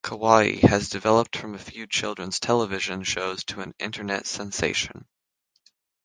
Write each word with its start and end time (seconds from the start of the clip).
Kawaii 0.03 0.59
has 0.61 0.89
developed 0.89 1.37
from 1.37 1.53
a 1.53 1.59
few 1.59 1.85
children's 1.85 2.39
television 2.39 3.03
shows 3.03 3.43
to 3.43 3.61
an 3.61 3.75
Internet 3.77 4.25
sensation. 4.25 5.05